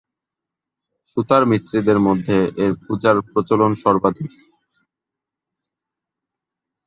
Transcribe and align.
সূতার-মিস্ত্রিদের 1.07 1.99
মধ্যে 1.99 2.35
এঁর 2.63 2.73
পূজার 2.85 3.17
প্রচলন 3.31 3.71
সর্বাধিক। 3.83 4.31